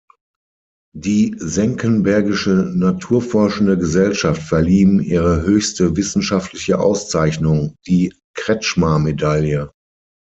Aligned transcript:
Die 0.95 1.35
Senckenbergische 1.37 2.71
Naturforschende 2.73 3.77
Gesellschaft 3.77 4.41
verlieh 4.41 4.79
ihm 4.79 4.99
ihre 4.99 5.43
höchste 5.43 5.95
wissenschaftliche 5.95 6.79
Auszeichnung, 6.79 7.75
die 7.85 8.11
Cretzschmar-Medaille. 8.33 9.69